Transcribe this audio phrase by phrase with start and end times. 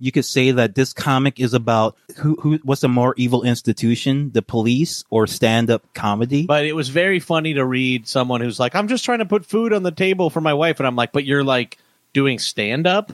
[0.00, 4.30] you could say that this comic is about who, who, what's a more evil institution,
[4.32, 6.46] the police or stand up comedy?
[6.46, 9.44] But it was very funny to read someone who's like, I'm just trying to put
[9.44, 10.78] food on the table for my wife.
[10.80, 11.78] And I'm like, but you're like
[12.14, 13.12] doing stand up?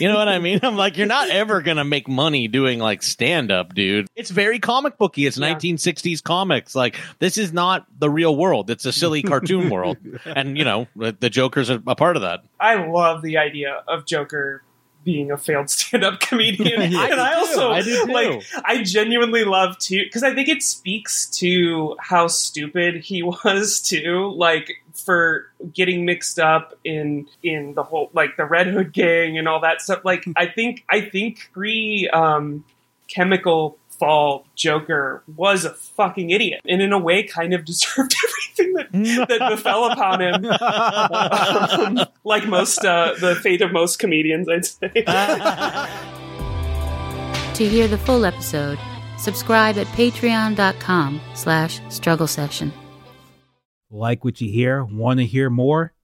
[0.00, 0.60] You know what I mean?
[0.64, 4.08] I'm like, you're not ever going to make money doing like stand up, dude.
[4.16, 5.26] It's very comic booky.
[5.26, 5.54] It's Yeah.
[5.54, 6.74] 1960s comics.
[6.74, 8.68] Like, this is not the real world.
[8.68, 9.96] It's a silly cartoon world.
[10.24, 12.42] And, you know, the, the Joker's a, a part of that.
[12.58, 14.62] I love the idea of Joker
[15.04, 18.42] being a failed stand-up comedian, I and do I also I do like.
[18.64, 24.32] I genuinely love too because I think it speaks to how stupid he was too.
[24.36, 29.48] Like for getting mixed up in in the whole like the Red Hood gang and
[29.48, 30.04] all that stuff.
[30.04, 32.64] Like I think I think pre um,
[33.08, 38.72] chemical fall Joker was a fucking idiot and in a way kind of deserved everything
[38.74, 40.44] that that befell upon him.
[40.46, 44.88] Um, like most uh, the fate of most comedians, I'd say.
[47.54, 48.78] To hear the full episode,
[49.18, 52.72] subscribe at patreon.com slash struggle session.
[53.90, 54.84] Like what you hear?
[54.84, 55.92] Want to hear more?